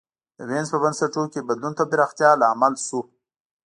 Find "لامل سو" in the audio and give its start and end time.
2.41-2.99